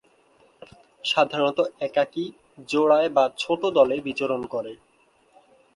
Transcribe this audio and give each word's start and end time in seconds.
সাধারণত 1.03 1.59
একাকী, 1.79 2.25
জোড়ায় 2.69 3.09
বা 3.09 3.25
ছোট 3.37 3.61
দলে 3.77 3.95
বিচরণ 4.01 4.41
করে। 4.45 4.73